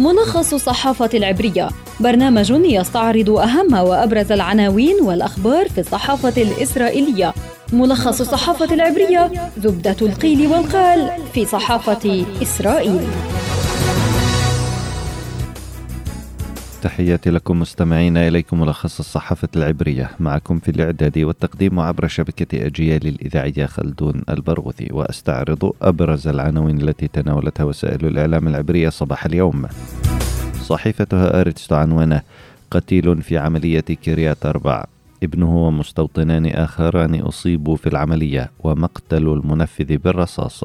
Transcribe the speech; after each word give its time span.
ملخص 0.00 0.54
الصحافة 0.54 1.10
العبرية. 1.14 1.68
برنامج 2.00 2.50
يستعرض 2.50 3.30
أهم 3.30 3.74
وأبرز 3.74 4.32
العناوين 4.32 4.96
والأخبار 5.02 5.68
في 5.68 5.80
الصحافة 5.80 6.42
الإسرائيلية. 6.42 7.34
ملخص 7.72 8.20
الصحافة 8.20 8.74
العبرية 8.74 9.30
زبدة 9.58 9.96
القيل 10.02 10.46
والقال 10.46 11.10
في 11.34 11.44
صحافة 11.46 12.24
إسرائيل. 12.42 13.00
تحياتي 16.82 17.30
لكم 17.30 17.60
مستمعينا 17.60 18.28
إليكم 18.28 18.60
ملخص 18.60 18.98
الصحافة 18.98 19.48
العبرية. 19.56 20.10
معكم 20.20 20.58
في 20.58 20.70
الإعداد 20.70 21.18
والتقديم 21.18 21.80
عبر 21.80 22.06
شبكة 22.08 22.66
أجيال 22.66 23.06
الإذاعية 23.06 23.66
خلدون 23.66 24.22
البرغوثي 24.28 24.88
وأستعرض 24.92 25.72
أبرز 25.82 26.28
العناوين 26.28 26.80
التي 26.80 27.08
تناولتها 27.08 27.64
وسائل 27.64 28.06
الإعلام 28.06 28.48
العبرية 28.48 28.88
صباح 28.88 29.24
اليوم. 29.24 29.66
صحيفة 30.62 31.40
هآرتس 31.40 31.72
عنونت 31.72 32.22
قتيل 32.70 33.22
في 33.22 33.38
عملية 33.38 33.80
كريات 33.80 34.46
أربع. 34.46 34.84
ابنه 35.22 35.56
ومستوطنان 35.56 36.46
آخران 36.46 37.14
أصيبوا 37.14 37.76
في 37.76 37.86
العملية 37.86 38.50
ومقتل 38.60 39.28
المنفذ 39.28 39.96
بالرصاص. 39.96 40.64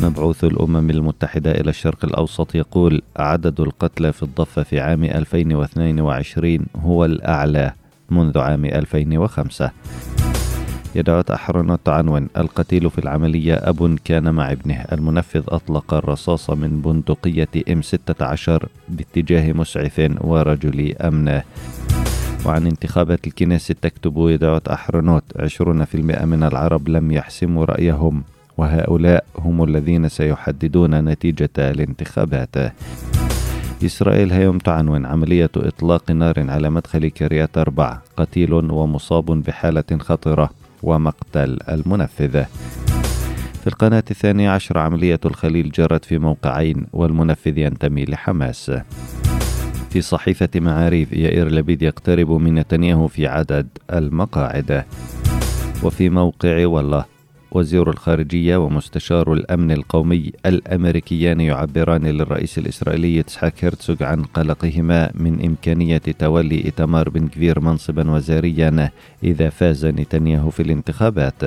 مبعوث 0.00 0.44
الأمم 0.44 0.90
المتحدة 0.90 1.50
إلى 1.50 1.70
الشرق 1.70 2.04
الأوسط 2.04 2.54
يقول 2.54 3.02
عدد 3.16 3.60
القتلى 3.60 4.12
في 4.12 4.22
الضفة 4.22 4.62
في 4.62 4.80
عام 4.80 5.04
2022 5.04 6.66
هو 6.76 7.04
الأعلى 7.04 7.72
منذ 8.10 8.38
عام 8.38 8.64
2005 8.64 9.70
يديعوت 10.94 11.30
أحرونوت 11.30 11.88
عنونت 11.88 12.28
القتيل 12.36 12.90
في 12.90 12.98
العملية 12.98 13.54
أب 13.54 13.98
كان 14.04 14.34
مع 14.34 14.52
ابنه. 14.52 14.84
المنفذ 14.92 15.42
أطلق 15.48 15.94
الرصاص 15.94 16.50
من 16.50 16.80
بندقية 16.80 17.48
إم 17.72 17.82
16 17.82 18.68
باتجاه 18.88 19.52
مسعف 19.52 20.10
ورجل 20.20 20.96
أمن 20.96 21.42
وعن 22.46 22.66
انتخابات 22.66 23.26
الكنيسة 23.26 23.74
تكتب 23.82 24.14
يدعوت 24.16 24.68
أحرنوت 24.68 25.24
20% 25.38 25.94
من 26.24 26.42
العرب 26.42 26.88
لم 26.88 27.12
يحسموا 27.12 27.64
رأيهم. 27.64 28.22
وهؤلاء 28.58 29.24
هم 29.38 29.64
الذين 29.64 30.08
سيحددون 30.08 31.04
نتيجة 31.04 31.50
الانتخابات. 31.58 32.56
إسرائيل 33.84 34.32
هيوم 34.32 34.58
تعنون 34.58 35.06
عملية 35.06 35.50
إطلاق 35.56 36.10
نار 36.10 36.50
على 36.50 36.70
مدخل 36.70 37.08
كريات 37.08 37.58
أربع 37.58 37.98
قتيل 38.16 38.52
ومصاب 38.52 39.24
بحالة 39.24 39.98
خطرة 39.98 40.50
ومقتل 40.82 41.58
المنفذ. 41.68 42.44
في 43.60 43.66
القناة 43.66 44.04
الثانية 44.10 44.50
عشر 44.50 44.78
عملية 44.78 45.20
الخليل 45.24 45.70
جرت 45.70 46.04
في 46.04 46.18
موقعين 46.18 46.86
والمنفذ 46.92 47.58
ينتمي 47.58 48.04
لحماس. 48.04 48.72
في 49.90 50.00
صحيفة 50.00 50.48
معاريف 50.56 51.12
يائير 51.12 51.48
لبيد 51.48 51.82
يقترب 51.82 52.30
من 52.30 52.54
نتنياهو 52.54 53.08
في 53.08 53.26
عدد 53.26 53.68
المقاعد. 53.92 54.84
وفي 55.82 56.08
موقع 56.10 56.66
والله 56.66 57.15
وزير 57.56 57.90
الخارجية 57.90 58.56
ومستشار 58.56 59.32
الأمن 59.32 59.70
القومي 59.72 60.32
الأمريكيان 60.46 61.40
يعبران 61.40 62.06
للرئيس 62.06 62.58
الإسرائيلي 62.58 63.24
إسحاق 63.28 63.52
هرتسوغ 63.62 64.04
عن 64.04 64.22
قلقهما 64.22 65.10
من 65.14 65.44
إمكانية 65.44 66.02
تولي 66.18 66.64
إيتمار 66.64 67.08
بن 67.08 67.28
كفير 67.28 67.60
منصبا 67.60 68.10
وزاريا 68.10 68.90
إذا 69.24 69.48
فاز 69.50 69.86
نتنياهو 69.86 70.50
في 70.50 70.62
الانتخابات. 70.62 71.42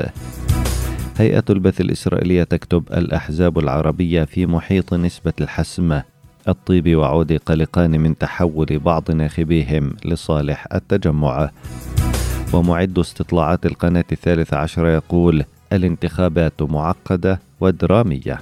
هيئة 1.17 1.43
البث 1.49 1.81
الإسرائيلية 1.81 2.43
تكتب 2.43 2.83
الأحزاب 2.93 3.59
العربية 3.59 4.23
في 4.23 4.45
محيط 4.45 4.93
نسبة 4.93 5.33
الحسم. 5.41 6.01
الطيب 6.47 6.95
وعود 6.95 7.33
قلقان 7.33 7.99
من 8.01 8.17
تحول 8.17 8.79
بعض 8.79 9.11
ناخبيهم 9.11 9.93
لصالح 10.05 10.67
التجمع. 10.73 11.49
ومعد 12.53 12.99
استطلاعات 12.99 13.65
القناة 13.65 14.05
الثالثة 14.11 14.57
عشر 14.57 14.87
يقول 14.87 15.43
الانتخابات 15.73 16.61
معقدة 16.61 17.39
ودرامية. 17.59 18.41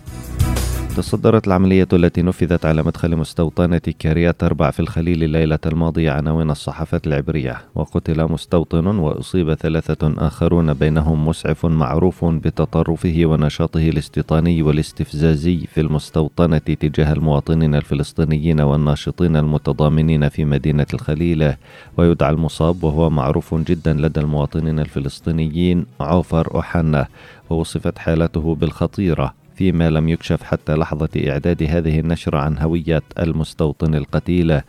تصدرت 0.97 1.47
العملية 1.47 1.87
التي 1.93 2.21
نفذت 2.21 2.65
على 2.65 2.83
مدخل 2.83 3.15
مستوطنة 3.15 3.81
كاريات 3.99 4.43
أربع 4.43 4.71
في 4.71 4.79
الخليل 4.79 5.23
الليلة 5.23 5.59
الماضية 5.65 6.11
عناوين 6.11 6.51
الصحافة 6.51 7.01
العبرية 7.07 7.61
وقتل 7.75 8.31
مستوطن 8.31 8.87
وأصيب 8.87 9.53
ثلاثة 9.53 10.13
آخرون 10.27 10.73
بينهم 10.73 11.27
مسعف 11.27 11.65
معروف 11.65 12.25
بتطرفه 12.25 13.21
ونشاطه 13.25 13.89
الاستيطاني 13.89 14.61
والاستفزازي 14.61 15.57
في 15.57 15.81
المستوطنة 15.81 16.57
تجاه 16.57 17.13
المواطنين 17.13 17.75
الفلسطينيين 17.75 18.61
والناشطين 18.61 19.35
المتضامنين 19.35 20.29
في 20.29 20.45
مدينة 20.45 20.87
الخليل. 20.93 21.53
ويدعى 21.97 22.29
المصاب 22.29 22.83
وهو 22.83 23.09
معروف 23.09 23.55
جدا 23.55 23.93
لدى 23.93 24.19
المواطنين 24.19 24.79
الفلسطينيين 24.79 25.85
عوفر 25.99 26.59
أحنة 26.59 27.05
ووصفت 27.49 27.97
حالته 27.97 28.55
بالخطيرة. 28.55 29.36
فيما 29.57 29.89
لم 29.89 30.09
يكشف 30.09 30.43
حتى 30.43 30.75
لحظة 30.75 31.09
إعداد 31.27 31.63
هذه 31.63 31.99
النشرة 31.99 32.37
عن 32.37 32.57
هوية 32.57 33.03
المستوطن 33.19 33.95
القتيل 33.95 34.61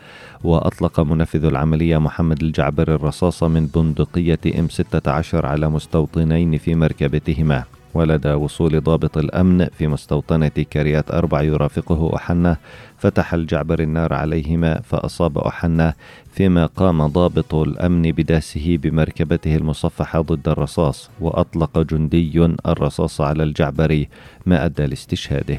وأطلق 0.44 1.00
منفذ 1.00 1.44
العملية 1.44 1.98
محمد 1.98 2.42
الجعبر 2.42 2.94
الرصاص 2.94 3.42
من 3.42 3.66
بندقية 3.66 4.38
إم 4.58 4.68
16 4.68 5.46
على 5.46 5.68
مستوطنين 5.68 6.58
في 6.58 6.74
مركبتهما. 6.74 7.77
ولدى 7.94 8.32
وصول 8.32 8.80
ضابط 8.80 9.18
الأمن 9.18 9.66
في 9.66 9.86
مستوطنة 9.86 10.48
كريات 10.48 11.10
أربع 11.10 11.42
يرافقه 11.42 12.16
أحنة 12.16 12.56
فتح 12.98 13.34
الجعبر 13.34 13.80
النار 13.80 14.14
عليهما 14.14 14.80
فأصاب 14.80 15.38
أحنة 15.38 15.94
فيما 16.32 16.66
قام 16.66 17.06
ضابط 17.06 17.54
الأمن 17.54 18.12
بداسه 18.12 18.78
بمركبته 18.82 19.56
المصفحة 19.56 20.20
ضد 20.20 20.48
الرصاص 20.48 21.10
وأطلق 21.20 21.78
جندي 21.78 22.44
الرصاص 22.66 23.20
على 23.20 23.42
الجعبري 23.42 24.08
ما 24.46 24.64
أدى 24.64 24.86
لاستشهاده. 24.86 25.58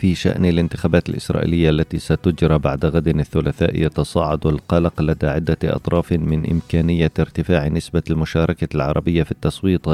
في 0.00 0.14
شأن 0.14 0.44
الانتخابات 0.44 1.08
الإسرائيلية 1.08 1.70
التي 1.70 1.98
ستجرى 1.98 2.58
بعد 2.58 2.84
غد 2.86 3.08
الثلاثاء 3.08 3.82
يتصاعد 3.82 4.46
القلق 4.46 5.02
لدى 5.02 5.26
عدة 5.26 5.58
أطراف 5.64 6.12
من 6.12 6.50
إمكانية 6.50 7.10
ارتفاع 7.18 7.68
نسبة 7.68 8.02
المشاركة 8.10 8.68
العربية 8.74 9.22
في 9.22 9.32
التصويت 9.32 9.88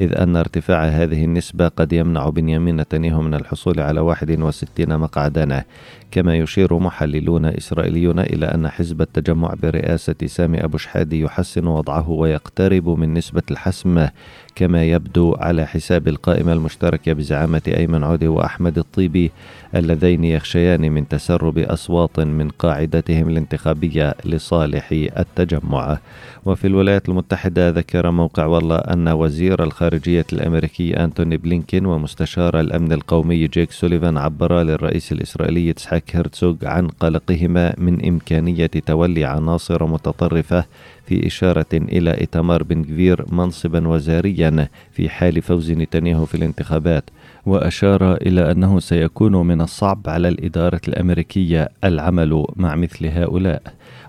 إذ 0.00 0.18
أن 0.18 0.36
ارتفاع 0.36 0.84
هذه 0.84 1.24
النسبة 1.24 1.68
قد 1.68 1.92
يمنع 1.92 2.28
بنيامين 2.28 2.76
نتنياهو 2.76 3.22
من 3.22 3.34
الحصول 3.34 3.80
على 3.80 4.00
61 4.00 4.98
مقعدا 4.98 5.64
كما 6.10 6.36
يشير 6.36 6.78
محللون 6.78 7.44
إسرائيليون 7.44 8.18
إلى 8.18 8.46
أن 8.46 8.68
حزب 8.68 9.00
التجمع 9.00 9.54
برئاسة 9.62 10.14
سامي 10.26 10.64
أبو 10.64 10.78
شحادي 10.78 11.20
يحسن 11.20 11.66
وضعه 11.66 12.10
ويقترب 12.10 12.88
من 12.88 13.14
نسبة 13.14 13.42
الحسم 13.50 14.08
كما 14.54 14.84
يبدو 14.84 15.34
على 15.34 15.66
حساب 15.66 16.08
القائمة 16.08 16.52
المشتركة 16.52 17.12
بزعامة 17.12 17.62
أيمن 17.68 18.04
عودي 18.04 18.28
وأحمد 18.28 18.78
الطيبي 18.78 19.30
اللذين 19.74 20.24
يخشيان 20.24 20.92
من 20.92 21.08
تسرب 21.08 21.58
أصوات 21.58 22.20
من 22.20 22.48
قاعدتهم 22.48 23.28
الانتخابية 23.28 24.14
لصالح 24.24 24.92
التجمع. 24.92 25.98
وفي 26.44 26.66
الولايات 26.66 27.08
المتحدة 27.08 27.70
ذكر 27.70 28.10
موقع 28.10 28.46
والله 28.46 28.76
أن 28.76 29.08
وزير 29.08 29.62
الخارجية 29.62 30.26
الأمريكي 30.32 31.04
أنتوني 31.04 31.36
بلينكين 31.36 31.86
ومستشار 31.86 32.60
الأمن 32.60 32.92
القومي 32.92 33.46
جيك 33.46 33.70
سوليفان 33.70 34.16
عبرا 34.18 34.62
للرئيس 34.62 35.12
الإسرائيلي 35.12 35.74
إسحاق 35.76 36.02
هرتسوغ 36.14 36.54
عن 36.62 36.88
قلقهما 36.88 37.74
من 37.78 38.06
إمكانية 38.08 38.66
تولي 38.66 39.24
عناصر 39.24 39.86
متطرفة 39.86 40.64
في 41.06 41.26
إشارة 41.26 41.66
إلى 41.72 42.22
إتمار 42.22 42.62
بن 42.62 42.84
كفير 42.84 43.24
منصبا 43.32 43.88
وزاريا 43.88 44.43
في 44.92 45.08
حال 45.08 45.42
فوز 45.42 45.70
نتنياهو 45.70 46.24
في 46.24 46.34
الانتخابات 46.34 47.04
وأشار 47.46 48.14
إلى 48.14 48.50
أنه 48.50 48.80
سيكون 48.80 49.46
من 49.46 49.60
الصعب 49.60 50.00
على 50.06 50.28
الإدارة 50.28 50.80
الأمريكية 50.88 51.68
العمل 51.84 52.46
مع 52.56 52.74
مثل 52.74 53.06
هؤلاء. 53.06 53.62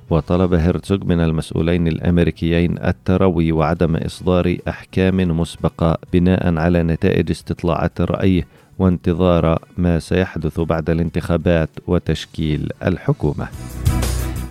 وطلب 0.09 0.53
هيرتزوغ 0.53 1.05
من 1.05 1.19
المسؤولين 1.19 1.87
الأمريكيين 1.87 2.77
التروي 2.77 3.51
وعدم 3.51 3.95
إصدار 3.95 4.57
أحكام 4.67 5.39
مسبقة 5.39 5.97
بناء 6.13 6.57
على 6.57 6.83
نتائج 6.83 7.31
استطلاعات 7.31 8.01
الرأي 8.01 8.45
وانتظار 8.79 9.59
ما 9.77 9.99
سيحدث 9.99 10.59
بعد 10.59 10.89
الانتخابات 10.89 11.69
وتشكيل 11.87 12.69
الحكومة. 12.83 13.47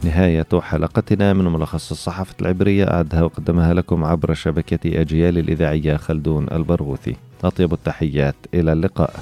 نهاية 0.04 0.60
حلقتنا 0.60 1.32
من 1.32 1.44
ملخص 1.44 1.90
الصحافة 1.90 2.34
العبرية 2.40 2.84
أعدها 2.90 3.22
وقدمها 3.22 3.74
لكم 3.74 4.04
عبر 4.04 4.34
شبكة 4.34 5.00
أجيال 5.00 5.38
الإذاعية 5.38 5.96
خلدون 5.96 6.46
البرغوثي. 6.52 7.16
أطيب 7.44 7.72
التحيات 7.72 8.34
إلى 8.54 8.72
اللقاء. 8.72 9.20